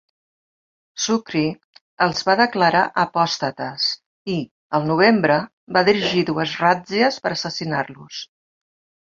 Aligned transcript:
Sukri 1.01 1.41
els 2.05 2.23
va 2.29 2.35
declarar 2.39 2.81
apòstates 3.03 3.85
i, 4.37 4.39
al 4.79 4.89
novembre, 4.93 5.37
va 5.79 5.85
dirigir 5.91 6.27
dues 6.31 6.59
ràtzies 6.65 7.25
per 7.27 7.35
assassinar-los. 7.37 8.25